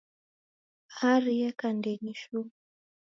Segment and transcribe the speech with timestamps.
[0.87, 2.49] Bahari yeka ndenyi shuu.